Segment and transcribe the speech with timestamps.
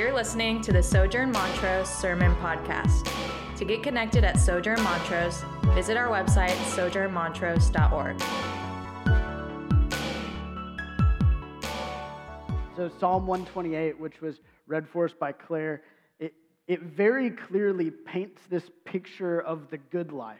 [0.00, 3.06] You're listening to the Sojourn Montrose Sermon Podcast.
[3.58, 5.44] To get connected at Sojourn Montrose,
[5.74, 8.18] visit our website, sojournmontrose.org.
[12.78, 15.82] So, Psalm 128, which was read for us by Claire,
[16.18, 16.32] it,
[16.66, 20.38] it very clearly paints this picture of the good life,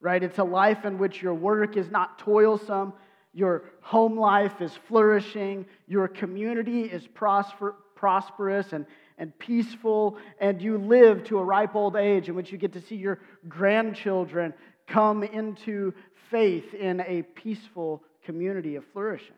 [0.00, 0.24] right?
[0.24, 2.94] It's a life in which your work is not toilsome,
[3.32, 8.84] your home life is flourishing, your community is prosper, prosperous and,
[9.16, 12.80] and peaceful, and you live to a ripe old age in which you get to
[12.80, 14.52] see your grandchildren
[14.88, 15.94] come into
[16.28, 19.36] faith in a peaceful community of flourishing.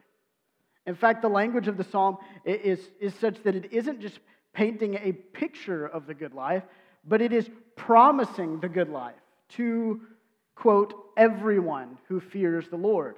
[0.86, 4.18] In fact, the language of the psalm is, is such that it isn't just
[4.54, 6.62] painting a picture of the good life,
[7.06, 9.14] but it is promising the good life
[9.50, 10.00] to,
[10.54, 13.16] quote, everyone who fears the Lord.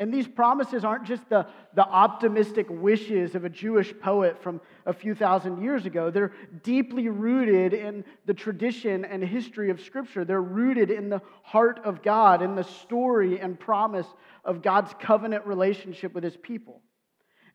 [0.00, 4.92] And these promises aren't just the, the optimistic wishes of a Jewish poet from a
[4.92, 6.10] few thousand years ago.
[6.10, 6.32] They're
[6.62, 10.24] deeply rooted in the tradition and history of Scripture.
[10.24, 14.06] They're rooted in the heart of God, in the story and promise
[14.44, 16.80] of God's covenant relationship with his people.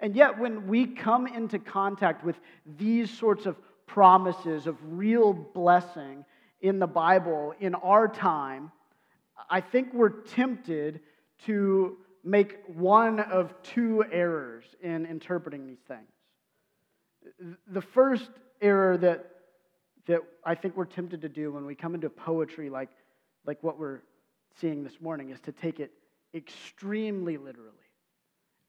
[0.02, 2.35] And yet, when we come into contact with
[2.78, 3.55] these sorts of
[3.88, 6.25] promises of real blessing
[6.59, 8.69] in the Bible in our time,
[9.50, 11.00] I think we're tempted
[11.45, 17.57] to make one of two errors in interpreting these things.
[17.67, 18.29] The first
[18.61, 19.29] error that,
[20.07, 22.89] that I think we're tempted to do when we come into poetry, like,
[23.45, 24.01] like what we're
[24.59, 25.91] seeing this morning, is to take it
[26.33, 27.69] extremely literally.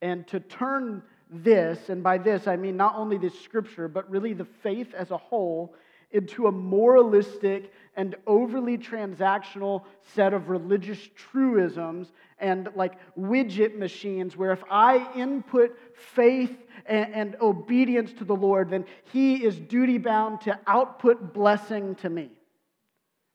[0.02, 4.34] And to turn this, and by this I mean not only this scripture, but really
[4.34, 5.74] the faith as a whole,
[6.14, 9.84] into a moralistic and overly transactional
[10.14, 16.56] set of religious truisms and like widget machines where if I input faith
[16.86, 22.08] and, and obedience to the Lord, then He is duty bound to output blessing to
[22.08, 22.30] me.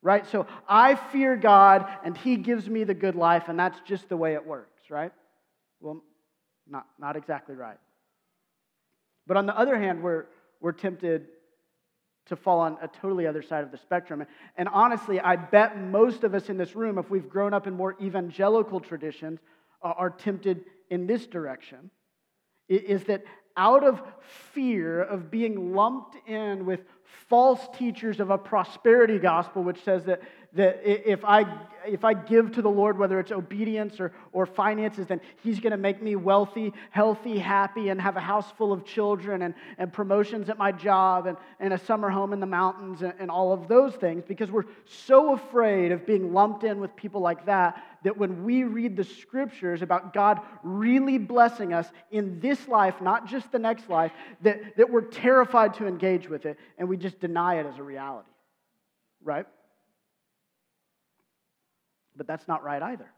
[0.02, 0.26] Right?
[0.28, 4.18] So I fear God and He gives me the good life, and that's just the
[4.18, 5.12] way it works, right?
[5.82, 6.02] Well,
[6.66, 7.78] not, not exactly right.
[9.28, 10.26] But on the other hand, we're,
[10.62, 11.28] we're tempted
[12.30, 14.26] to fall on a totally other side of the spectrum.
[14.56, 17.74] And honestly, I bet most of us in this room, if we've grown up in
[17.74, 19.40] more evangelical traditions,
[19.82, 21.90] are tempted in this direction.
[22.68, 23.24] Is that
[23.58, 24.02] out of
[24.54, 26.82] fear of being lumped in with
[27.28, 30.22] false teachers of a prosperity gospel, which says that
[30.54, 31.46] that if I,
[31.88, 35.72] if I give to the Lord, whether it's obedience or, or finances, then He's going
[35.72, 39.94] to make me wealthy, healthy, happy, and have a house full of children and, and
[39.94, 43.54] promotions at my job and, and a summer home in the mountains and, and all
[43.54, 47.84] of those things because we're so afraid of being lumped in with people like that
[48.04, 53.28] that when we read the scriptures about God really blessing us in this life, not
[53.28, 57.20] just the next life, that, that we're terrified to engage with it and we just
[57.20, 58.30] deny it as a reality.
[59.22, 59.46] Right?
[62.20, 63.10] But that's not right either.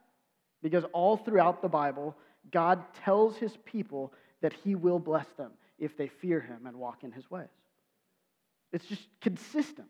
[0.61, 2.15] Because all throughout the Bible,
[2.51, 7.03] God tells his people that he will bless them if they fear him and walk
[7.03, 7.47] in his ways.
[8.71, 9.87] It's just consistent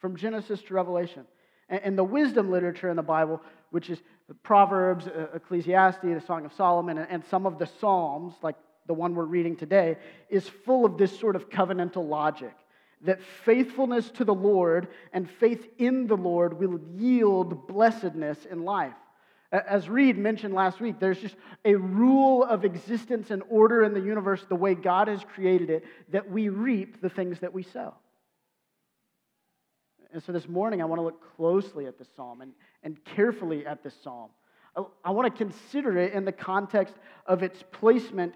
[0.00, 1.24] from Genesis to Revelation.
[1.68, 4.00] And the wisdom literature in the Bible, which is
[4.42, 9.14] Proverbs, uh, Ecclesiastes, the Song of Solomon, and some of the Psalms, like the one
[9.14, 9.98] we're reading today,
[10.28, 12.54] is full of this sort of covenantal logic
[13.02, 18.94] that faithfulness to the Lord and faith in the Lord will yield blessedness in life.
[19.50, 24.00] As Reed mentioned last week, there's just a rule of existence and order in the
[24.00, 27.94] universe, the way God has created it, that we reap the things that we sow.
[30.12, 33.66] And so this morning, I want to look closely at this psalm and, and carefully
[33.66, 34.30] at this psalm.
[34.76, 36.94] I, I want to consider it in the context
[37.26, 38.34] of its placement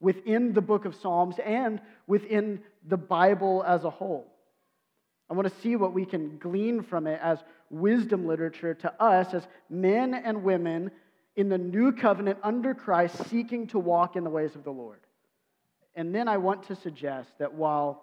[0.00, 4.26] within the book of Psalms and within the Bible as a whole.
[5.28, 7.38] I want to see what we can glean from it as
[7.70, 10.90] wisdom literature to us as men and women
[11.36, 14.98] in the new covenant under Christ seeking to walk in the ways of the Lord.
[15.94, 18.02] And then I want to suggest that while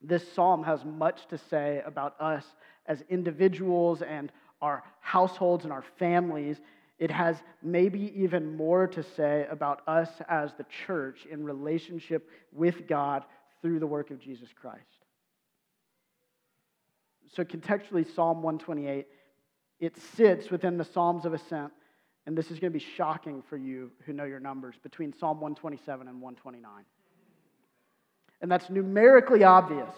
[0.00, 2.44] this psalm has much to say about us
[2.86, 4.30] as individuals and
[4.62, 6.58] our households and our families,
[6.98, 12.86] it has maybe even more to say about us as the church in relationship with
[12.86, 13.24] God
[13.62, 14.82] through the work of Jesus Christ.
[17.34, 19.06] So, contextually, Psalm 128,
[19.80, 21.72] it sits within the Psalms of Ascent,
[22.26, 25.40] and this is going to be shocking for you who know your numbers, between Psalm
[25.40, 26.84] 127 and 129.
[28.40, 29.92] And that's numerically obvious,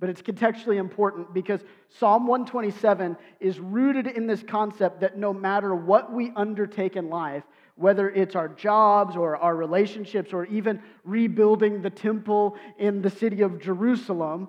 [0.00, 5.74] but it's contextually important because Psalm 127 is rooted in this concept that no matter
[5.74, 7.44] what we undertake in life,
[7.76, 13.42] whether it's our jobs or our relationships or even rebuilding the temple in the city
[13.42, 14.48] of Jerusalem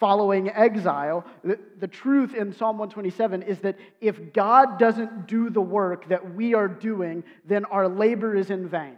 [0.00, 1.24] following exile.
[1.44, 6.54] The, truth in Psalm 127 is that if God doesn't do the work that we
[6.54, 8.96] are doing, then our labor is in vain.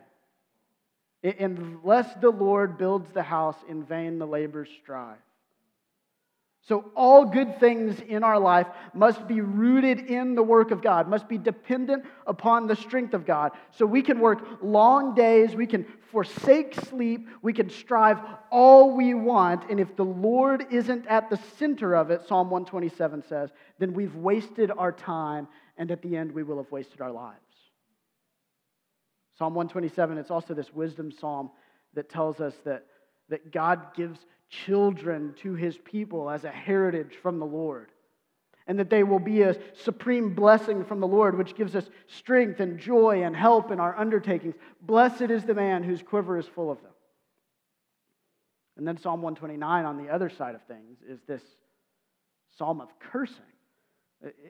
[1.22, 5.18] Unless the Lord builds the house, in vain the laborers strive.
[6.66, 11.08] So, all good things in our life must be rooted in the work of God,
[11.08, 13.52] must be dependent upon the strength of God.
[13.70, 18.18] So, we can work long days, we can forsake sleep, we can strive
[18.50, 23.24] all we want, and if the Lord isn't at the center of it, Psalm 127
[23.28, 25.46] says, then we've wasted our time,
[25.76, 27.40] and at the end, we will have wasted our lives.
[29.36, 31.50] Psalm 127, it's also this wisdom psalm
[31.92, 32.86] that tells us that,
[33.28, 34.18] that God gives
[34.48, 37.90] children to his people as a heritage from the Lord.
[38.66, 42.60] And that they will be a supreme blessing from the Lord, which gives us strength
[42.60, 44.54] and joy and help in our undertakings.
[44.80, 46.92] Blessed is the man whose quiver is full of them.
[48.76, 51.42] And then Psalm 129 on the other side of things is this
[52.56, 53.36] psalm of cursing.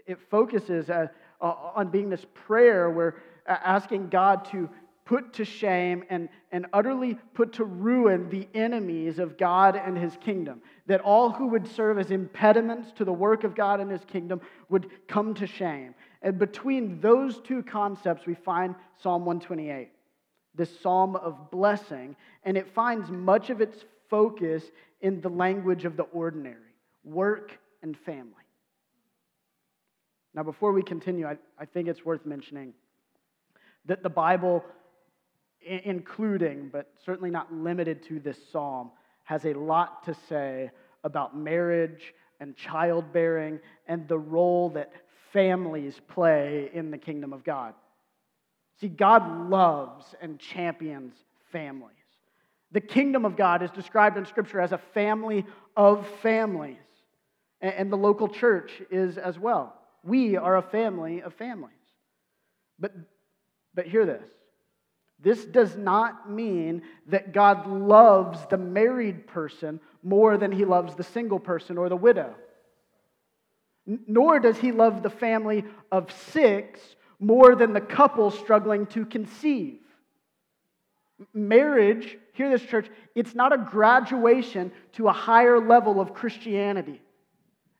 [0.06, 1.08] It focuses uh,
[1.40, 3.16] on being this prayer where
[3.46, 4.70] asking God to
[5.04, 10.16] put to shame and, and utterly put to ruin the enemies of God and his
[10.16, 10.62] kingdom.
[10.86, 14.40] That all who would serve as impediments to the work of God and his kingdom
[14.68, 15.94] would come to shame.
[16.22, 19.90] And between those two concepts, we find Psalm 128,
[20.54, 24.64] this psalm of blessing, and it finds much of its focus
[25.02, 26.56] in the language of the ordinary
[27.04, 28.32] work and family.
[30.34, 32.72] Now, before we continue, I, I think it's worth mentioning
[33.86, 34.64] that the Bible
[35.64, 38.90] including, but certainly not limited to this psalm,
[39.24, 40.70] has a lot to say
[41.02, 44.92] about marriage and childbearing and the role that
[45.32, 47.74] families play in the kingdom of God.
[48.80, 51.14] See, God loves and champions
[51.52, 51.92] families.
[52.72, 55.46] The kingdom of God is described in Scripture as a family
[55.76, 56.76] of families,
[57.60, 59.74] and the local church is as well.
[60.02, 61.72] We are a family of families.
[62.78, 62.92] But,
[63.74, 64.24] but hear this
[65.24, 71.02] this does not mean that God loves the married person more than he loves the
[71.02, 72.34] single person or the widow.
[73.86, 76.80] Nor does he love the family of six
[77.18, 79.80] more than the couple struggling to conceive.
[81.32, 87.00] Marriage, hear this, church, it's not a graduation to a higher level of Christianity.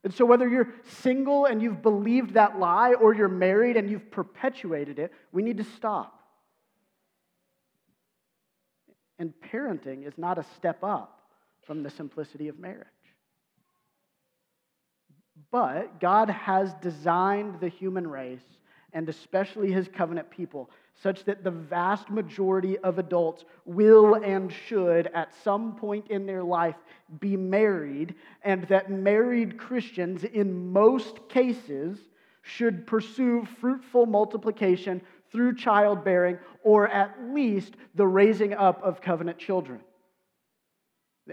[0.03, 0.69] And so, whether you're
[1.03, 5.59] single and you've believed that lie or you're married and you've perpetuated it, we need
[5.59, 6.24] to stop.
[9.19, 11.21] And parenting is not a step up
[11.63, 12.87] from the simplicity of marriage.
[15.51, 18.45] But God has designed the human race,
[18.93, 20.71] and especially his covenant people,
[21.03, 26.43] such that the vast majority of adults will and should, at some point in their
[26.43, 26.77] life,
[27.19, 31.99] be married, and that married Christians, in most cases,
[32.43, 35.03] should pursue fruitful multiplication
[35.35, 39.81] through childbearing or at least the raising up of covenant children.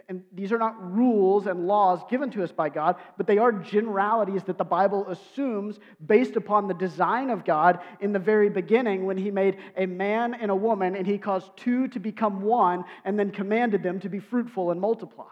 [0.08, 3.52] And these are not rules and laws given to us by God, but they are
[3.52, 9.06] generalities that the Bible assumes based upon the design of God in the very beginning
[9.06, 12.86] when He made a man and a woman and He caused two to become one
[13.04, 15.28] and then commanded them to be fruitful and multiply.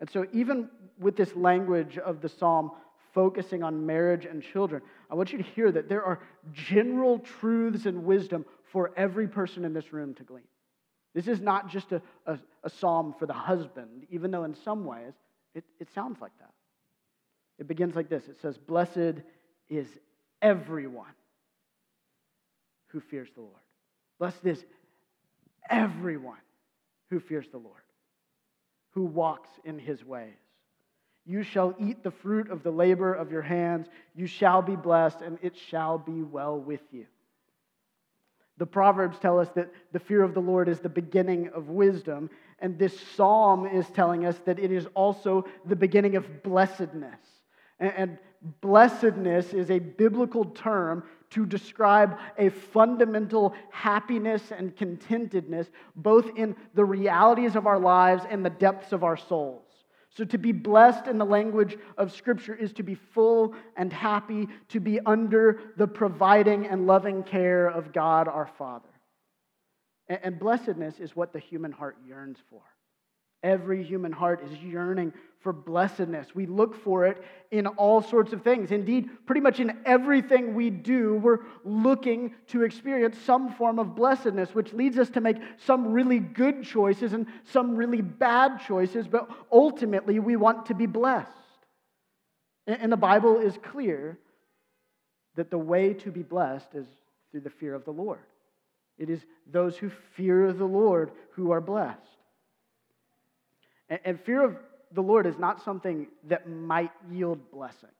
[0.00, 2.70] And so, even with this language of the psalm
[3.12, 6.20] focusing on marriage and children, I want you to hear that there are
[6.52, 10.44] general truths and wisdom for every person in this room to glean.
[11.14, 14.84] This is not just a, a, a psalm for the husband, even though in some
[14.84, 15.14] ways
[15.54, 16.52] it, it sounds like that.
[17.58, 19.22] It begins like this it says, Blessed
[19.68, 19.88] is
[20.42, 21.06] everyone
[22.88, 23.54] who fears the Lord.
[24.18, 24.64] Blessed is
[25.68, 26.38] everyone
[27.10, 27.82] who fears the Lord,
[28.90, 30.36] who walks in his ways.
[31.28, 33.86] You shall eat the fruit of the labor of your hands.
[34.16, 37.04] You shall be blessed, and it shall be well with you.
[38.56, 42.30] The Proverbs tell us that the fear of the Lord is the beginning of wisdom,
[42.60, 47.20] and this psalm is telling us that it is also the beginning of blessedness.
[47.78, 48.16] And
[48.62, 56.86] blessedness is a biblical term to describe a fundamental happiness and contentedness, both in the
[56.86, 59.67] realities of our lives and the depths of our souls.
[60.18, 64.48] So, to be blessed in the language of Scripture is to be full and happy,
[64.70, 68.88] to be under the providing and loving care of God our Father.
[70.08, 72.62] And blessedness is what the human heart yearns for.
[73.42, 76.34] Every human heart is yearning for blessedness.
[76.34, 78.72] We look for it in all sorts of things.
[78.72, 84.54] Indeed, pretty much in everything we do, we're looking to experience some form of blessedness,
[84.54, 89.30] which leads us to make some really good choices and some really bad choices, but
[89.52, 91.30] ultimately we want to be blessed.
[92.66, 94.18] And the Bible is clear
[95.36, 96.86] that the way to be blessed is
[97.30, 98.18] through the fear of the Lord.
[98.98, 102.02] It is those who fear the Lord who are blessed.
[103.88, 104.56] And fear of
[104.92, 107.90] the Lord is not something that might yield blessing.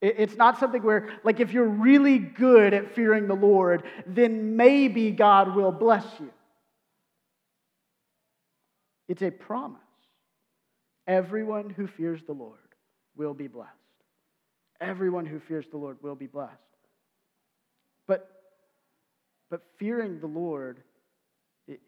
[0.00, 5.10] It's not something where, like, if you're really good at fearing the Lord, then maybe
[5.10, 6.30] God will bless you.
[9.08, 9.80] It's a promise.
[11.08, 12.58] Everyone who fears the Lord
[13.16, 13.72] will be blessed.
[14.80, 16.52] Everyone who fears the Lord will be blessed.
[18.06, 18.30] But,
[19.50, 20.80] but fearing the Lord,
[21.66, 21.80] it,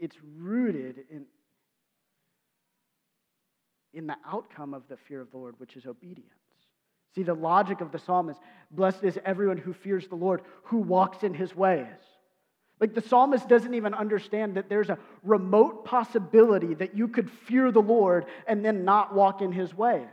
[0.00, 1.26] it's rooted in,
[3.92, 6.30] in the outcome of the fear of the Lord, which is obedience.
[7.14, 8.36] See, the logic of the psalm is
[8.70, 11.86] blessed is everyone who fears the Lord, who walks in his ways.
[12.80, 17.70] Like the psalmist doesn't even understand that there's a remote possibility that you could fear
[17.70, 20.06] the Lord and then not walk in his ways.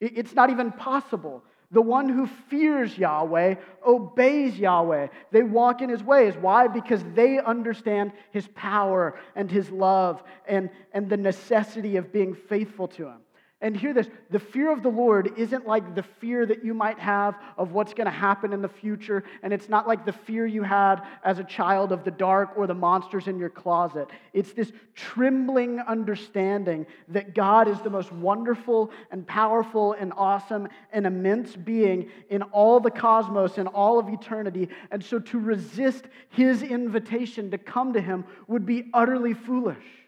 [0.00, 1.42] It's not even possible.
[1.72, 3.54] The one who fears Yahweh
[3.86, 5.06] obeys Yahweh.
[5.30, 6.34] They walk in his ways.
[6.36, 6.66] Why?
[6.66, 12.88] Because they understand his power and his love and, and the necessity of being faithful
[12.88, 13.20] to him.
[13.62, 16.98] And hear this the fear of the Lord isn't like the fear that you might
[16.98, 20.46] have of what's going to happen in the future, and it's not like the fear
[20.46, 24.08] you had as a child of the dark or the monsters in your closet.
[24.32, 31.04] It's this trembling understanding that God is the most wonderful and powerful and awesome and
[31.04, 34.70] immense being in all the cosmos and all of eternity.
[34.90, 39.99] And so to resist his invitation to come to him would be utterly foolish.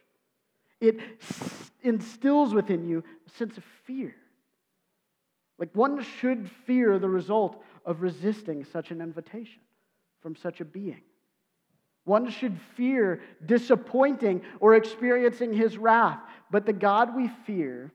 [0.82, 0.98] It
[1.82, 4.16] instills within you a sense of fear.
[5.56, 9.60] Like one should fear the result of resisting such an invitation
[10.20, 11.02] from such a being.
[12.04, 16.18] One should fear disappointing or experiencing his wrath.
[16.50, 17.92] But the God we fear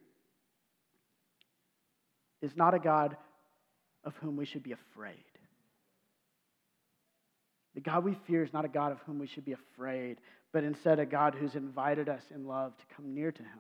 [2.42, 3.18] is not a God
[4.06, 5.26] of whom we should be afraid.
[7.78, 10.18] The God we fear is not a God of whom we should be afraid,
[10.52, 13.60] but instead a God who's invited us in love to come near to him,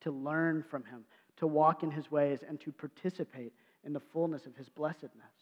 [0.00, 1.04] to learn from him,
[1.36, 3.52] to walk in his ways, and to participate
[3.84, 5.34] in the fullness of his blessedness.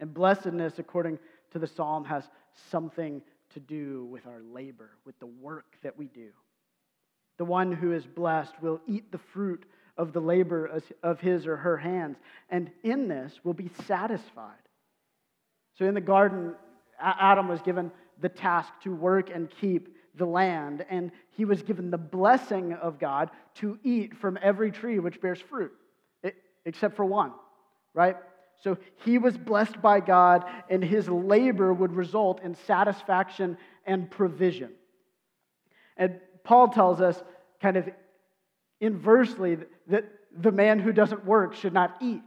[0.00, 1.20] And blessedness, according
[1.52, 2.24] to the psalm, has
[2.68, 3.22] something
[3.52, 6.30] to do with our labor, with the work that we do.
[7.38, 11.58] The one who is blessed will eat the fruit of the labor of his or
[11.58, 12.16] her hands,
[12.50, 14.63] and in this will be satisfied.
[15.78, 16.54] So in the garden,
[17.00, 17.90] Adam was given
[18.20, 23.00] the task to work and keep the land, and he was given the blessing of
[23.00, 25.72] God to eat from every tree which bears fruit,
[26.64, 27.32] except for one,
[27.92, 28.16] right?
[28.62, 34.70] So he was blessed by God, and his labor would result in satisfaction and provision.
[35.96, 37.20] And Paul tells us,
[37.60, 37.88] kind of
[38.80, 40.04] inversely, that
[40.36, 42.22] the man who doesn't work should not eat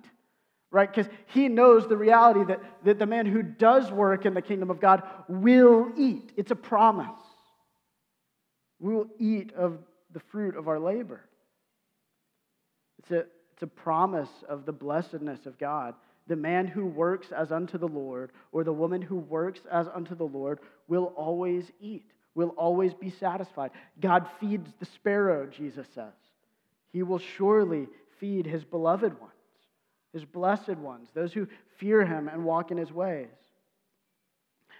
[0.72, 0.94] right?
[0.94, 4.70] Because he knows the reality that, that the man who does work in the kingdom
[4.70, 6.32] of God will eat.
[6.36, 7.20] It's a promise.
[8.80, 9.80] We will eat of
[10.14, 11.22] the fruit of our labor.
[13.00, 15.96] It's a, it's a promise of the blessedness of God.
[16.28, 20.14] The man who works as unto the Lord, or the woman who works as unto
[20.14, 20.60] the Lord,
[20.90, 23.72] will always eat, will always be satisfied.
[24.02, 26.14] God feeds the sparrow, Jesus says.
[26.92, 27.88] He will surely
[28.20, 29.32] feed his beloved one
[30.14, 31.48] his blessed ones, those who
[31.78, 33.28] fear him and walk in his ways.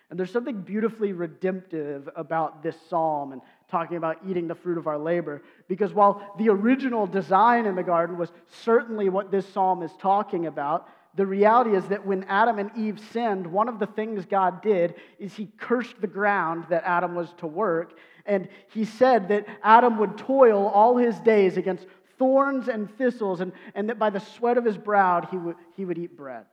[0.10, 4.88] And there's something beautifully redemptive about this psalm and talking about eating the fruit of
[4.88, 8.32] our labor, because while the original design in the garden was
[8.64, 13.00] certainly what this psalm is talking about, the reality is that when Adam and Eve
[13.12, 17.34] sinned, one of the things God did is he cursed the ground that Adam was
[17.40, 17.98] to work.
[18.26, 23.52] And he said that Adam would toil all his days against thorns and thistles, and,
[23.76, 26.46] and that by the sweat of his brow he would, he would eat bread.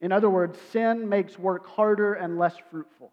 [0.00, 3.12] In other words, sin makes work harder and less fruitful.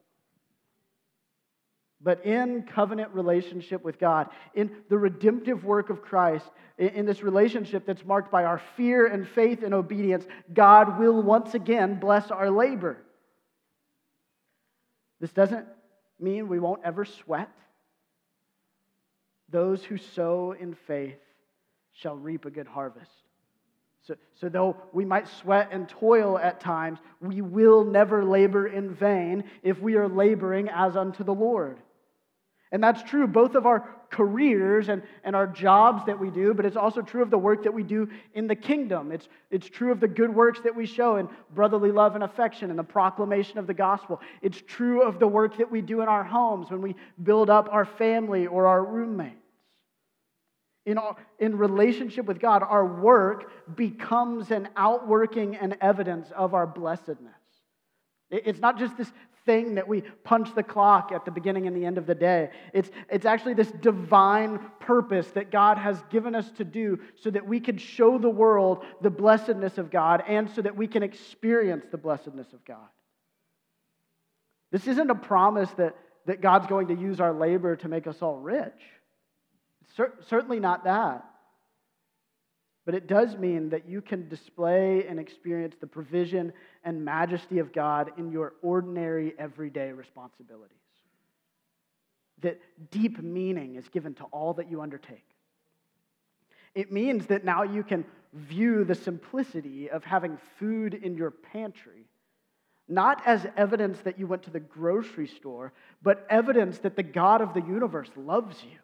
[2.00, 6.46] But in covenant relationship with God, in the redemptive work of Christ,
[6.78, 11.56] in this relationship that's marked by our fear and faith and obedience, God will once
[11.56, 12.98] again bless our labor.
[15.20, 15.66] This doesn't
[16.20, 17.50] mean we won't ever sweat.
[19.50, 21.20] Those who sow in faith
[21.94, 23.12] shall reap a good harvest.
[24.02, 28.94] So, so, though we might sweat and toil at times, we will never labor in
[28.94, 31.80] vain if we are laboring as unto the Lord.
[32.72, 36.66] And that's true both of our careers and, and our jobs that we do, but
[36.66, 39.12] it's also true of the work that we do in the kingdom.
[39.12, 42.70] It's, it's true of the good works that we show in brotherly love and affection
[42.70, 44.22] and the proclamation of the gospel.
[44.42, 47.70] It's true of the work that we do in our homes when we build up
[47.72, 49.36] our family or our roommates.
[50.86, 56.66] In, our, in relationship with God, our work becomes an outworking and evidence of our
[56.66, 57.34] blessedness.
[58.30, 59.12] It's not just this
[59.48, 62.52] thing that we punch the clock at the beginning and the end of the day.
[62.74, 67.48] It's, it's actually this divine purpose that God has given us to do so that
[67.48, 71.86] we can show the world the blessedness of God and so that we can experience
[71.90, 72.90] the blessedness of God.
[74.72, 78.22] This isn't a promise that, that God's going to use our labor to make us
[78.22, 78.84] all rich.
[79.96, 81.26] Cer- certainly not that.
[82.88, 86.54] But it does mean that you can display and experience the provision
[86.86, 90.78] and majesty of God in your ordinary, everyday responsibilities.
[92.44, 95.26] That deep meaning is given to all that you undertake.
[96.76, 102.08] It means that now you can view the simplicity of having food in your pantry
[102.88, 107.42] not as evidence that you went to the grocery store, but evidence that the God
[107.42, 108.80] of the universe loves you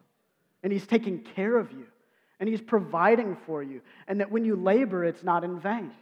[0.62, 1.86] and He's taking care of you
[2.44, 5.92] and He's providing for you, and that when you labor, it's not in vain.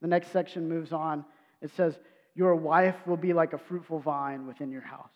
[0.00, 1.24] The next section moves on.
[1.60, 1.98] It says,
[2.36, 5.10] Your wife will be like a fruitful vine within your house.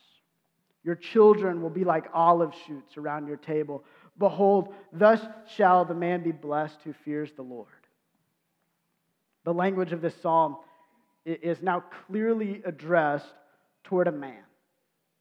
[0.83, 3.85] Your children will be like olive shoots around your table.
[4.19, 7.69] Behold, thus shall the man be blessed who fears the Lord.
[9.45, 10.57] The language of this psalm
[11.25, 13.33] is now clearly addressed
[13.85, 14.43] toward a man,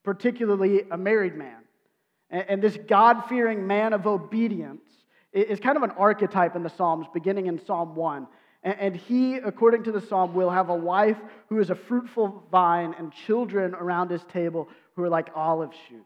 [0.04, 1.60] particularly a married man.
[2.32, 4.88] And this God fearing man of obedience
[5.34, 8.28] is kind of an archetype in the Psalms, beginning in Psalm 1.
[8.64, 11.18] And he, according to the psalm, will have a wife
[11.50, 16.06] who is a fruitful vine and children around his table who are like olive shoots,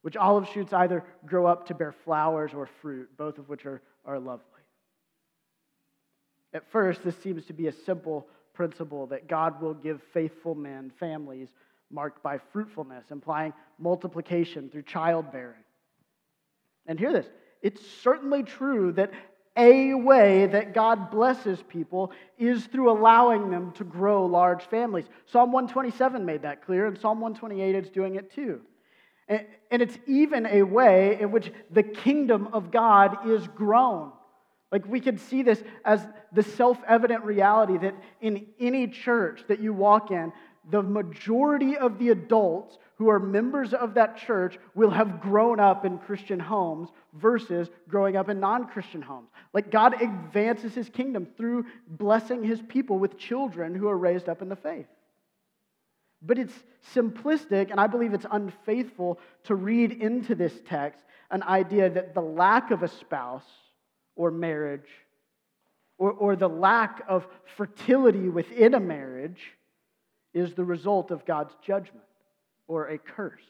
[0.00, 3.82] which olive shoots either grow up to bear flowers or fruit, both of which are,
[4.06, 4.42] are lovely.
[6.54, 10.90] At first, this seems to be a simple principle that God will give faithful men
[10.98, 11.50] families
[11.90, 15.64] marked by fruitfulness, implying multiplication through childbearing.
[16.86, 17.26] And hear this
[17.62, 19.10] it's certainly true that
[19.56, 25.06] a way that God blesses people is through allowing them to grow large families.
[25.24, 28.60] Psalm 127 made that clear, and Psalm 128 is doing it too.
[29.28, 34.12] And it's even a way in which the kingdom of God is grown.
[34.70, 39.60] Like we could see this as the self evident reality that in any church that
[39.60, 40.32] you walk in,
[40.70, 45.84] the majority of the adults who are members of that church will have grown up
[45.84, 49.28] in Christian homes versus growing up in non Christian homes.
[49.52, 54.42] Like God advances his kingdom through blessing his people with children who are raised up
[54.42, 54.86] in the faith.
[56.22, 56.54] But it's
[56.94, 62.22] simplistic, and I believe it's unfaithful to read into this text an idea that the
[62.22, 63.46] lack of a spouse
[64.16, 64.88] or marriage
[65.98, 67.26] or, or the lack of
[67.56, 69.55] fertility within a marriage
[70.36, 72.04] is the result of God's judgment
[72.68, 73.40] or a curse.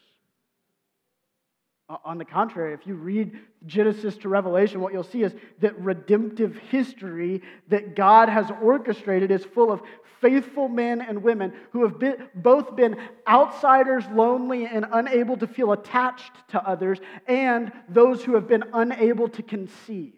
[2.04, 6.56] On the contrary, if you read Genesis to Revelation, what you'll see is that redemptive
[6.56, 9.82] history that God has orchestrated is full of
[10.20, 12.96] faithful men and women who have been, both been
[13.28, 19.28] outsiders, lonely, and unable to feel attached to others, and those who have been unable
[19.28, 20.14] to conceive.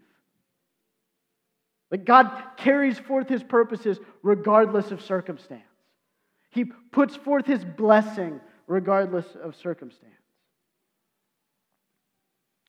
[1.90, 5.67] That God carries forth his purposes regardless of circumstance.
[6.50, 10.12] He puts forth his blessing regardless of circumstance.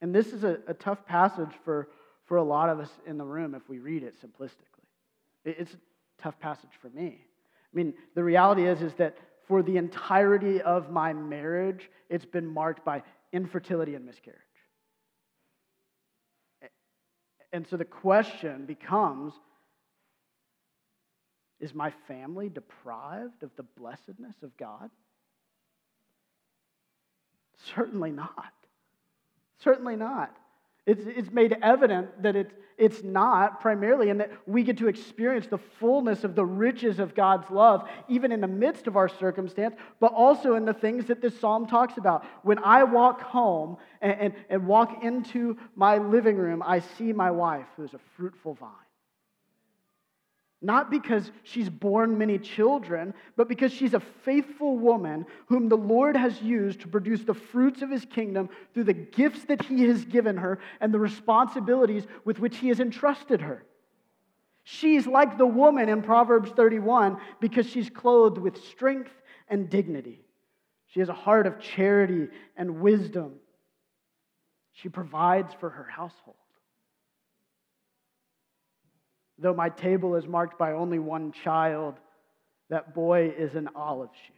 [0.02, 1.90] And this is a, a, tough passage for,
[2.26, 4.86] for a lot of us in the room if we read it simplistically.
[5.44, 7.20] It's a tough passage for me.
[7.22, 12.48] I mean, the reality is, is that for the entirety of my marriage, it's been
[12.48, 14.40] marked by infertility and miscarriage.
[17.52, 19.34] And so the question becomes
[21.60, 24.90] is my family deprived of the blessedness of God?
[27.76, 28.54] Certainly not.
[29.62, 30.36] Certainly not.
[30.86, 35.46] It's, it's made evident that it's, it's not primarily, and that we get to experience
[35.48, 39.76] the fullness of the riches of God's love, even in the midst of our circumstance,
[40.00, 42.26] but also in the things that this psalm talks about.
[42.44, 47.30] When I walk home and, and, and walk into my living room, I see my
[47.30, 48.70] wife, who is a fruitful vine.
[50.62, 56.18] Not because she's borne many children, but because she's a faithful woman whom the Lord
[56.18, 60.04] has used to produce the fruits of his kingdom through the gifts that he has
[60.04, 63.64] given her and the responsibilities with which he has entrusted her.
[64.64, 69.12] She's like the woman in Proverbs 31 because she's clothed with strength
[69.48, 70.26] and dignity.
[70.88, 73.36] She has a heart of charity and wisdom.
[74.74, 76.36] She provides for her household.
[79.42, 81.96] Though my table is marked by only one child,
[82.70, 84.36] that boy is an olive shoot.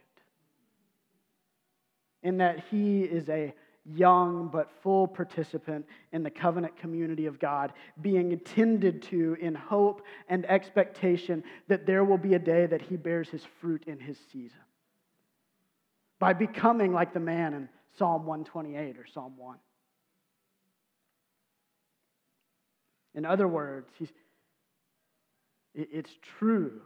[2.22, 3.52] In that he is a
[3.84, 10.02] young but full participant in the covenant community of God, being tended to in hope
[10.28, 14.16] and expectation that there will be a day that he bears his fruit in his
[14.32, 14.60] season.
[16.20, 19.58] By becoming like the man in Psalm 128 or Psalm 1.
[23.14, 23.90] In other words,
[25.74, 26.80] it's true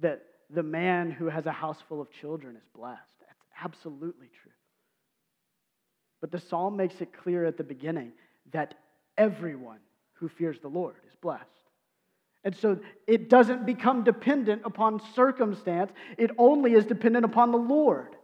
[0.00, 3.00] that the man who has a house full of children is blessed.
[3.20, 4.52] That's absolutely true.
[6.20, 8.12] But the psalm makes it clear at the beginning
[8.52, 8.74] that
[9.16, 9.78] everyone
[10.14, 11.44] who fears the Lord is blessed.
[12.44, 18.16] And so it doesn't become dependent upon circumstance, it only is dependent upon the Lord.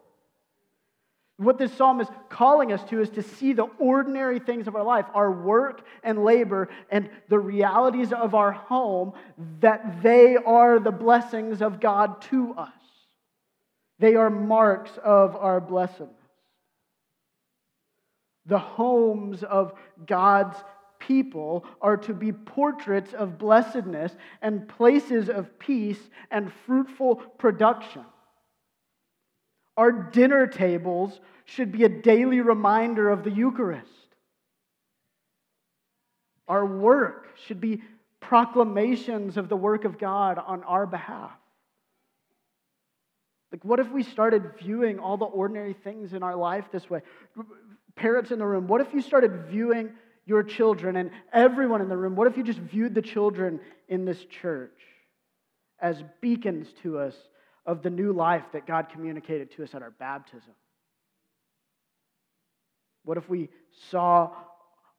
[1.40, 4.85] What this psalm is calling us to is to see the ordinary things of our
[4.85, 9.14] life, our work and labor, and the realities of our home,
[9.61, 12.72] that they are the blessings of God to us.
[13.98, 16.14] They are marks of our blessedness.
[18.46, 19.72] the homes of
[20.07, 20.57] God's
[20.98, 28.05] people are to be portraits of blessedness and places of peace and fruitful production.
[29.81, 33.88] Our dinner tables should be a daily reminder of the Eucharist.
[36.47, 37.81] Our work should be
[38.21, 41.31] proclamations of the work of God on our behalf.
[43.51, 47.01] Like, what if we started viewing all the ordinary things in our life this way?
[47.97, 49.93] parents in the room, what if you started viewing
[50.27, 54.05] your children and everyone in the room, what if you just viewed the children in
[54.05, 54.79] this church
[55.81, 57.14] as beacons to us
[57.66, 60.53] of the new life that God communicated to us at our baptism?
[63.05, 63.49] What if we
[63.90, 64.31] saw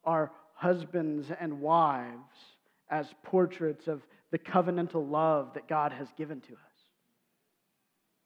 [0.04, 2.34] our husbands and wives
[2.90, 6.58] as portraits of the covenantal love that God has given to us?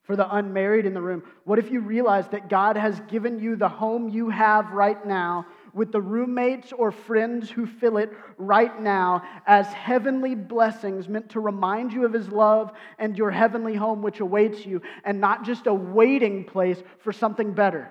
[0.05, 3.57] For the unmarried in the room, what if you realize that God has given you
[3.57, 5.47] the home you have right now
[5.77, 11.39] with the roommates or friends who fill it right now as heavenly blessings meant to
[11.39, 15.67] remind you of His love and your heavenly home which awaits you, and not just
[15.67, 17.91] a waiting place for something better?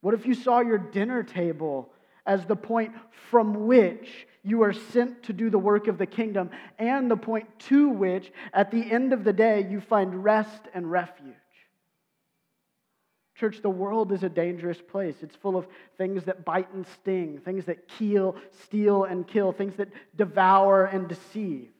[0.00, 1.92] What if you saw your dinner table
[2.26, 2.92] as the point
[3.30, 7.46] from which you are sent to do the work of the kingdom, and the point
[7.60, 11.41] to which, at the end of the day, you find rest and refuge.
[13.42, 15.16] Church, the world is a dangerous place.
[15.20, 15.66] It's full of
[15.98, 21.08] things that bite and sting, things that kill, steal, and kill, things that devour and
[21.08, 21.70] deceive.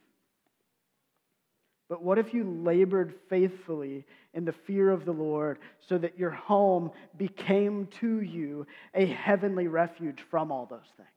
[1.89, 6.33] But what if you labored faithfully in the fear of the Lord so that your
[6.33, 11.09] home became to you a heavenly refuge from all those things?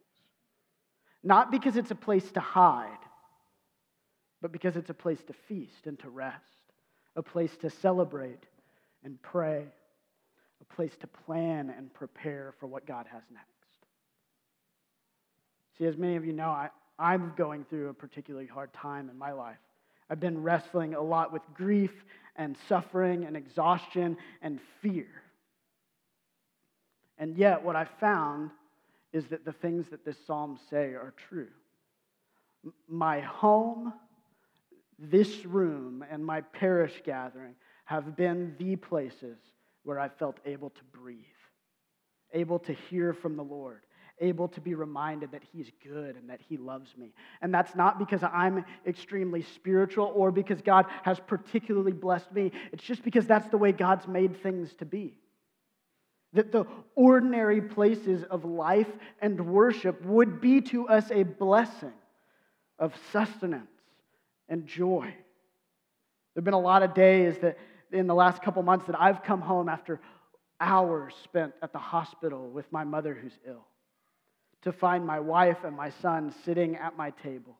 [1.23, 2.99] Not because it's a place to hide,
[4.43, 6.37] but because it's a place to feast and to rest,
[7.15, 8.43] a place to celebrate
[9.03, 9.65] and pray,
[10.75, 13.45] place to plan and prepare for what God has next.
[15.77, 19.17] See, as many of you know, I, I'm going through a particularly hard time in
[19.17, 19.57] my life.
[20.09, 21.91] I've been wrestling a lot with grief
[22.35, 25.07] and suffering and exhaustion and fear.
[27.17, 28.51] And yet, what I found
[29.13, 31.47] is that the things that this psalm say are true.
[32.89, 33.93] My home,
[34.99, 39.37] this room, and my parish gathering have been the places
[39.85, 41.23] where I felt able to breathe,
[42.33, 43.81] able to hear from the Lord,
[44.19, 47.13] able to be reminded that He's good and that He loves me.
[47.41, 52.51] And that's not because I'm extremely spiritual or because God has particularly blessed me.
[52.73, 55.17] It's just because that's the way God's made things to be.
[56.33, 58.89] That the ordinary places of life
[59.21, 61.93] and worship would be to us a blessing
[62.79, 63.69] of sustenance
[64.49, 65.05] and joy.
[65.05, 67.57] There have been a lot of days that
[67.95, 69.99] in the last couple months that I've come home after
[70.59, 73.65] hours spent at the hospital with my mother who's ill
[74.63, 77.57] to find my wife and my son sitting at my table,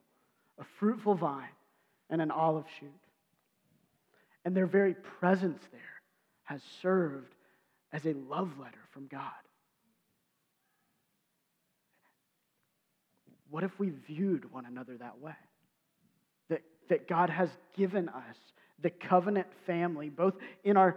[0.58, 1.44] a fruitful vine
[2.10, 2.90] and an olive shoot.
[4.44, 5.80] And their very presence there
[6.44, 7.34] has served
[7.92, 9.20] as a love letter from God.
[13.50, 15.36] What if we viewed one another that way?
[16.48, 18.36] That, that God has given us
[18.82, 20.34] the covenant family, both
[20.64, 20.96] in our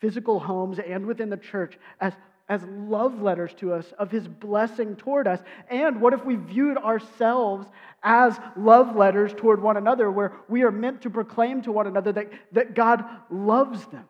[0.00, 2.12] physical homes and within the church, as
[2.48, 5.40] as love letters to us of his blessing toward us?
[5.68, 7.66] And what if we viewed ourselves
[8.02, 12.12] as love letters toward one another, where we are meant to proclaim to one another
[12.12, 14.08] that, that God loves them?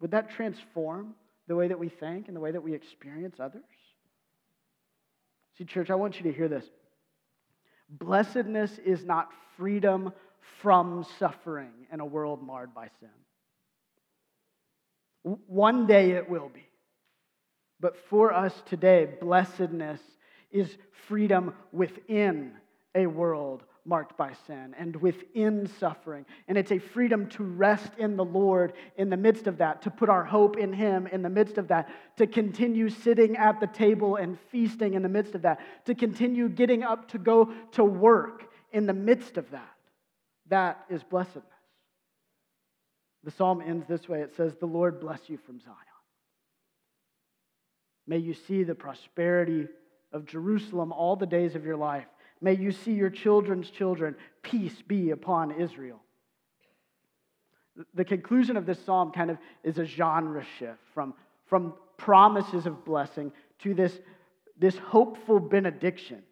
[0.00, 1.14] Would that transform
[1.46, 3.62] the way that we think and the way that we experience others?
[5.58, 6.64] See, church, I want you to hear this.
[7.98, 10.12] Blessedness is not freedom
[10.60, 13.10] from suffering in a world marred by sin.
[15.46, 16.66] One day it will be.
[17.80, 20.00] But for us today, blessedness
[20.50, 20.76] is
[21.06, 22.52] freedom within
[22.94, 26.24] a world marked by sin and within suffering.
[26.46, 29.90] And it's a freedom to rest in the Lord in the midst of that, to
[29.90, 33.66] put our hope in Him in the midst of that, to continue sitting at the
[33.66, 37.84] table and feasting in the midst of that, to continue getting up to go to
[37.84, 39.74] work in the midst of that.
[40.48, 41.44] That is blessedness.
[43.24, 45.76] The psalm ends this way it says, The Lord bless you from Zion.
[48.06, 49.68] May you see the prosperity
[50.12, 52.06] of Jerusalem all the days of your life.
[52.42, 54.16] May you see your children's children.
[54.42, 56.02] Peace be upon Israel.
[57.94, 61.14] The conclusion of this psalm kind of is a genre shift from,
[61.46, 63.96] from promises of blessing to this,
[64.58, 66.22] this hopeful benediction.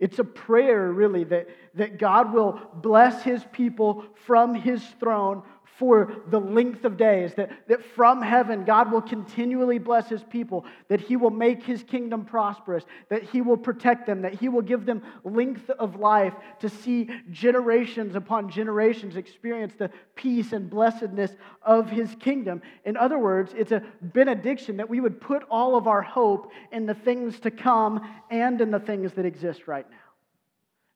[0.00, 5.42] It's a prayer, really, that, that God will bless his people from his throne
[5.78, 10.64] for the length of days, that, that from heaven God will continually bless his people,
[10.88, 14.62] that he will make his kingdom prosperous, that he will protect them, that he will
[14.62, 21.32] give them length of life to see generations upon generations experience the peace and blessedness
[21.62, 22.62] of his kingdom.
[22.84, 26.86] In other words, it's a benediction that we would put all of our hope in
[26.86, 30.03] the things to come and in the things that exist right now.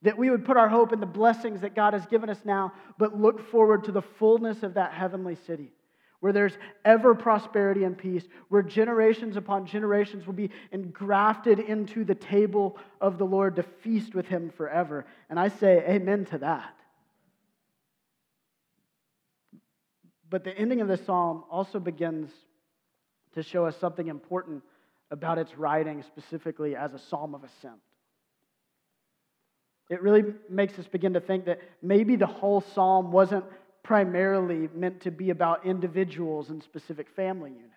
[0.02, 2.72] That we would put our hope in the blessings that God has given us now,
[2.98, 5.72] but look forward to the fullness of that heavenly city,
[6.20, 12.14] where there's ever prosperity and peace, where generations upon generations will be engrafted into the
[12.14, 15.04] table of the Lord to feast with Him forever.
[15.28, 16.74] And I say, Amen to that.
[20.30, 22.30] But the ending of this psalm also begins
[23.34, 24.62] to show us something important
[25.10, 27.80] about its writing, specifically as a psalm of ascent.
[29.88, 33.44] It really makes us begin to think that maybe the whole psalm wasn't
[33.82, 37.72] primarily meant to be about individuals and specific family units,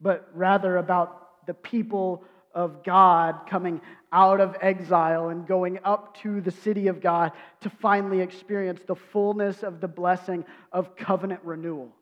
[0.00, 3.80] but rather about the people of God coming
[4.12, 8.94] out of exile and going up to the city of God to finally experience the
[8.94, 11.92] fullness of the blessing of covenant renewal.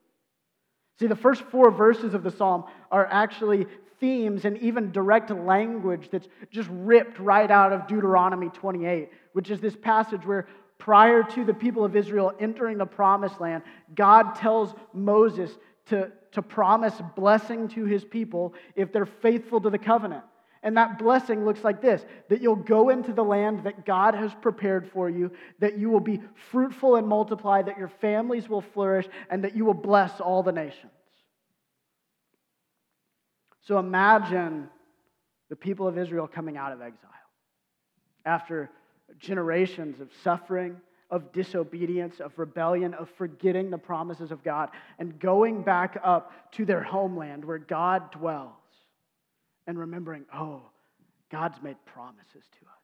[1.01, 3.67] See, the first four verses of the psalm are actually
[4.03, 9.61] themes and even direct language that's just ripped right out of Deuteronomy 28, which is
[9.61, 13.63] this passage where prior to the people of Israel entering the promised land,
[13.95, 15.53] God tells Moses
[15.87, 20.25] to, to promise blessing to his people if they're faithful to the covenant.
[20.65, 24.35] And that blessing looks like this that you'll go into the land that God has
[24.35, 29.07] prepared for you, that you will be fruitful and multiply, that your families will flourish,
[29.31, 30.91] and that you will bless all the nations.
[33.63, 34.69] So imagine
[35.49, 37.11] the people of Israel coming out of exile
[38.25, 38.71] after
[39.19, 40.77] generations of suffering,
[41.11, 46.65] of disobedience, of rebellion, of forgetting the promises of God, and going back up to
[46.65, 48.53] their homeland where God dwells
[49.67, 50.63] and remembering, oh,
[51.31, 52.83] God's made promises to us.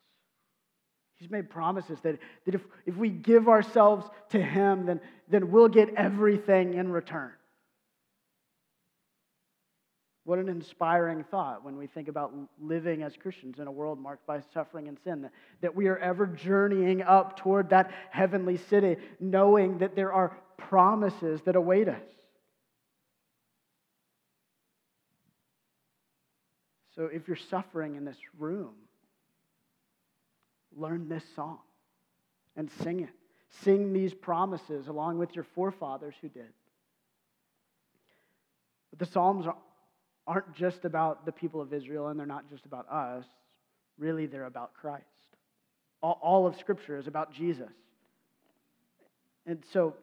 [1.17, 5.69] He's made promises that, that if, if we give ourselves to Him, then, then we'll
[5.69, 7.33] get everything in return.
[10.29, 14.27] What an inspiring thought when we think about living as Christians in a world marked
[14.27, 15.31] by suffering and sin,
[15.63, 21.41] that, we are ever journeying up toward that heavenly city, knowing that there are promises
[21.47, 22.03] that await us.
[26.95, 28.75] So if you're suffering in this room,
[30.77, 31.61] learn this song
[32.55, 33.09] and sing it.
[33.63, 36.53] Sing these promises along with your forefathers who did.
[38.91, 39.57] But the Psalms are
[40.29, 43.25] aren't just about the people of Israel and they're not just about us.
[43.99, 45.05] Really, they're about Christ.
[46.03, 47.73] All, all of Scripture is about Jesus.
[49.47, 49.95] And so,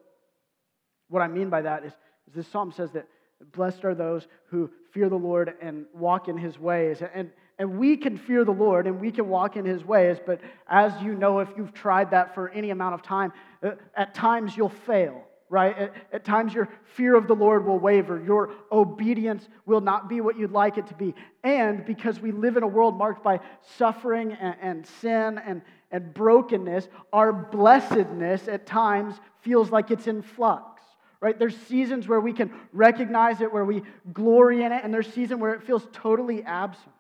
[1.08, 1.94] what I mean by that is,
[2.28, 3.08] is this psalm says that
[3.54, 7.04] blessed are those who fear the Lord and walk in his ways.
[7.14, 10.42] And, and we can fear the Lord and we can walk in his ways, but
[10.68, 14.58] as you know, if you've tried that for any amount of time, uh, at times
[14.58, 15.24] you'll fail
[15.56, 15.78] right?
[15.78, 18.22] At, at, times, your fear of the Lord will waver.
[18.22, 21.16] Your obedience will not be what you'd like it to be.
[21.46, 23.40] And because we live in a world marked by
[23.78, 30.24] suffering and, and sin and, and brokenness, our blessedness at times feels like it's in
[30.24, 30.82] flux,
[31.22, 31.40] right?
[31.40, 35.40] There's seasons where we can recognize it, where we glory in it, and there's seasons
[35.40, 36.92] where it feels totally absent.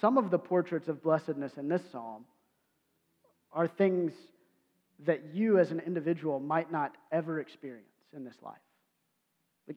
[0.00, 2.24] Some of the portraits of blessedness in this psalm
[3.52, 4.12] are things
[5.06, 8.54] that you as an individual might not ever experience in this life.
[9.66, 9.76] Like,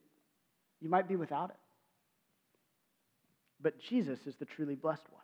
[0.82, 1.56] you might be without it.
[3.62, 5.24] But Jesus is the truly blessed one.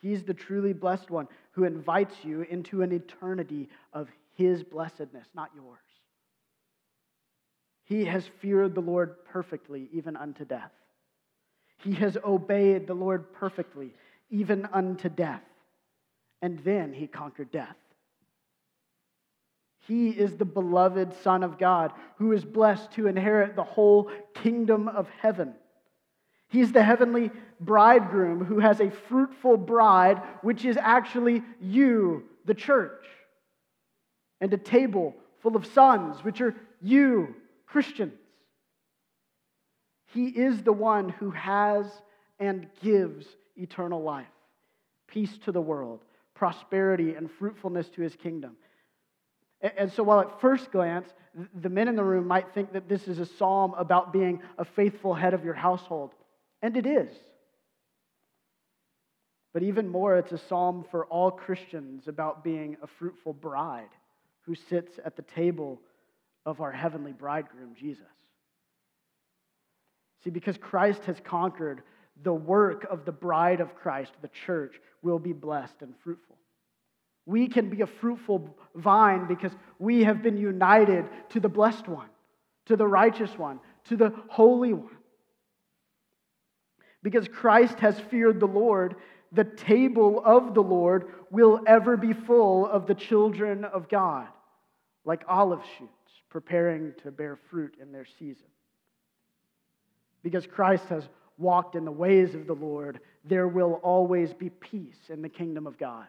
[0.00, 5.50] He's the truly blessed one who invites you into an eternity of his blessedness, not
[5.54, 5.78] yours.
[7.84, 10.72] He has feared the Lord perfectly, even unto death.
[11.78, 13.92] He has obeyed the Lord perfectly,
[14.30, 15.42] even unto death.
[16.44, 17.78] And then he conquered death.
[19.88, 24.86] He is the beloved Son of God who is blessed to inherit the whole kingdom
[24.86, 25.54] of heaven.
[26.48, 27.30] He's the heavenly
[27.60, 33.06] bridegroom who has a fruitful bride, which is actually you, the church,
[34.42, 38.20] and a table full of sons, which are you, Christians.
[40.12, 41.86] He is the one who has
[42.38, 43.24] and gives
[43.56, 44.26] eternal life,
[45.08, 46.00] peace to the world,
[46.44, 48.54] prosperity and fruitfulness to his kingdom.
[49.78, 51.08] And so, while at first glance,
[51.58, 54.64] the men in the room might think that this is a psalm about being a
[54.66, 56.12] faithful head of your household,
[56.60, 57.08] and it is.
[59.54, 63.88] But even more, it's a psalm for all Christians about being a fruitful bride
[64.42, 65.80] who sits at the table
[66.44, 68.04] of our heavenly bridegroom, Jesus.
[70.24, 71.80] See, because Christ has conquered,
[72.22, 76.36] the work of the bride of Christ, the church, will be blessed and fruitful.
[77.26, 82.08] We can be a fruitful vine because we have been united to the blessed one,
[82.66, 84.96] to the righteous one, to the holy one.
[87.02, 88.96] Because Christ has feared the Lord,
[89.32, 94.28] the table of the Lord will ever be full of the children of God,
[95.04, 95.90] like olive shoots
[96.30, 98.46] preparing to bear fruit in their season.
[100.22, 105.08] Because Christ has walked in the ways of the Lord, there will always be peace
[105.08, 106.06] in the kingdom of God.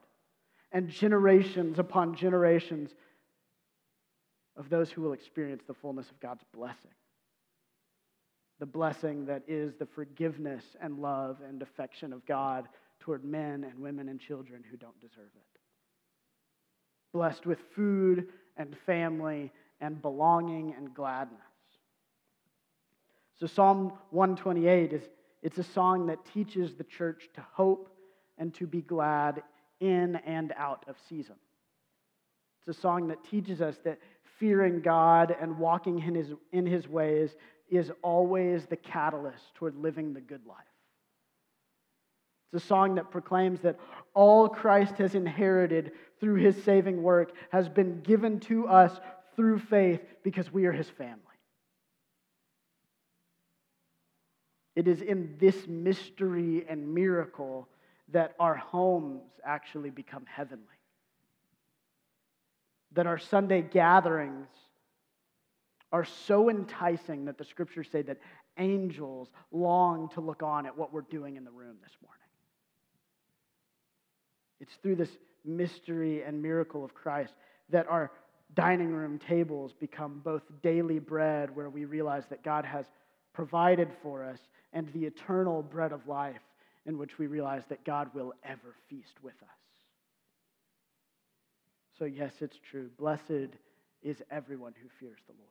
[0.72, 2.92] And generations upon generations
[4.58, 6.92] of those who will experience the fullness of God's blessing.
[8.60, 12.68] The blessing that is the forgiveness and love and affection of God
[13.00, 15.60] toward men and women and children who don't deserve it.
[17.14, 21.40] Blessed with food and family and belonging and gladness.
[23.40, 25.04] So Psalm 128 is
[25.46, 27.96] it's a song that teaches the church to hope
[28.40, 29.44] and to be glad
[29.80, 31.36] in and out of season.
[32.66, 34.00] It's a song that teaches us that
[34.40, 37.36] fearing God and walking in his, in his ways
[37.70, 40.58] is always the catalyst toward living the good life.
[42.52, 43.78] It's a song that proclaims that
[44.16, 49.00] all Christ has inherited through his saving work has been given to us
[49.36, 51.20] through faith because we are his family.
[54.76, 57.68] It is in this mystery and miracle
[58.12, 60.66] that our homes actually become heavenly.
[62.94, 64.48] That our Sunday gatherings
[65.92, 68.18] are so enticing that the scriptures say that
[68.58, 72.22] angels long to look on at what we're doing in the room this morning.
[74.60, 77.34] It's through this mystery and miracle of Christ
[77.70, 78.12] that our
[78.54, 82.86] dining room tables become both daily bread, where we realize that God has
[83.34, 84.40] provided for us
[84.76, 86.36] and the eternal bread of life
[86.86, 89.50] in which we realize that God will ever feast with us.
[91.98, 92.90] So, yes, it's true.
[93.00, 93.56] Blessed
[94.04, 95.50] is everyone who fears the Lord.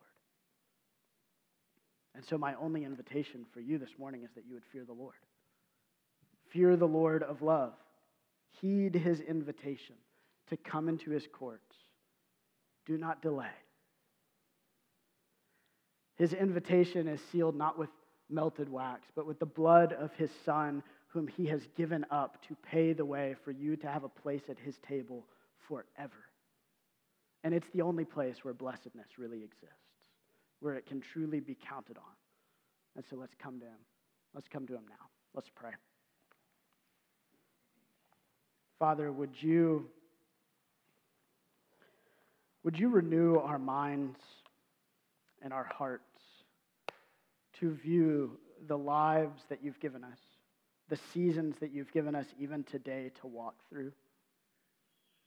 [2.13, 4.93] And so, my only invitation for you this morning is that you would fear the
[4.93, 5.15] Lord.
[6.53, 7.73] Fear the Lord of love.
[8.61, 9.95] Heed his invitation
[10.49, 11.75] to come into his courts.
[12.85, 13.47] Do not delay.
[16.15, 17.89] His invitation is sealed not with
[18.29, 22.55] melted wax, but with the blood of his Son, whom he has given up to
[22.69, 25.25] pay the way for you to have a place at his table
[25.67, 26.25] forever.
[27.43, 29.75] And it's the only place where blessedness really exists,
[30.59, 32.15] where it can truly be counted on.
[32.95, 33.79] And so let's come to him.
[34.33, 35.05] Let's come to him now.
[35.33, 35.71] Let's pray.
[38.79, 39.85] Father, would you
[42.63, 44.17] would you renew our minds
[45.43, 46.14] and our hearts
[47.59, 48.37] to view
[48.67, 50.19] the lives that you've given us,
[50.89, 53.91] the seasons that you've given us even today to walk through,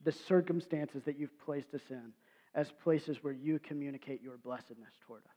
[0.03, 2.13] the circumstances that you've placed us in
[2.55, 5.31] as places where you communicate your blessedness toward us.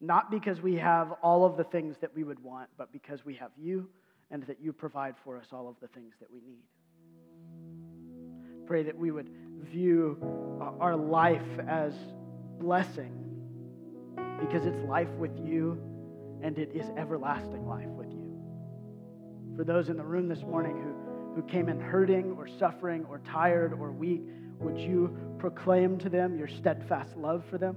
[0.00, 3.34] Not because we have all of the things that we would want, but because we
[3.34, 3.88] have you
[4.30, 6.64] and that you provide for us all of the things that we need.
[8.66, 9.28] pray that we would
[9.72, 10.16] view
[10.80, 11.92] our life as
[12.60, 13.29] blessing
[14.40, 15.80] because it's life with you
[16.42, 18.40] and it is everlasting life with you.
[19.56, 23.18] For those in the room this morning who, who came in hurting or suffering or
[23.18, 24.22] tired or weak,
[24.58, 27.76] would you proclaim to them your steadfast love for them?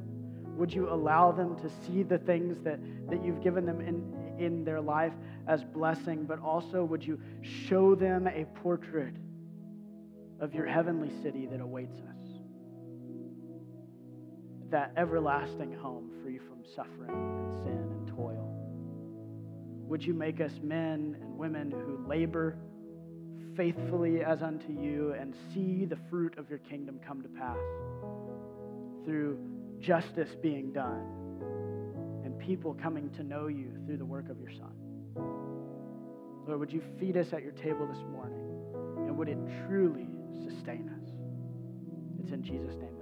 [0.57, 4.63] Would you allow them to see the things that, that you've given them in, in
[4.63, 5.13] their life
[5.47, 9.15] as blessing, but also would you show them a portrait
[10.39, 12.22] of your heavenly city that awaits us?
[14.73, 18.49] That everlasting home free from suffering and sin and toil.
[19.87, 22.57] Would you make us men and women who labor
[23.55, 27.55] faithfully as unto you and see the fruit of your kingdom come to pass
[29.05, 29.37] through
[29.79, 31.05] justice being done
[32.25, 34.73] and people coming to know you through the work of your Son.
[36.47, 38.41] Lord, would you feed us at your table this morning
[39.05, 40.07] and would it truly
[40.43, 41.11] sustain us?
[42.23, 42.92] It's in Jesus' name